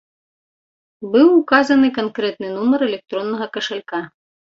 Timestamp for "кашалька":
3.59-4.01